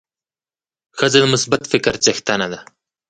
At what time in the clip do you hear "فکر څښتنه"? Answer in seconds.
1.71-2.47